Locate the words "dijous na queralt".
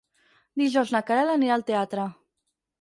0.61-1.35